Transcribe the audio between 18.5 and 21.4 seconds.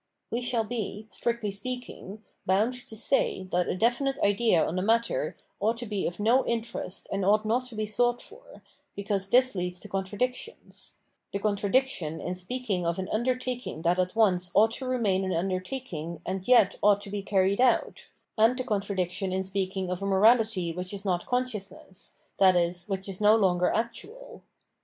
the contradiction in speaking of a morahty which is not